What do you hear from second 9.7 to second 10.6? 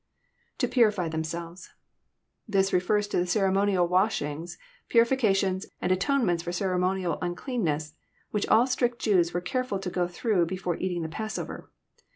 to go through